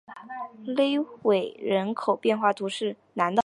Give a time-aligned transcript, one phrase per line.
[0.65, 2.97] 勒韦人口变化图示